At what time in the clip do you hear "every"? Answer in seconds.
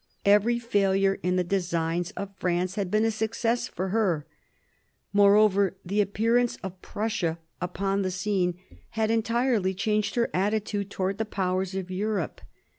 0.25-0.57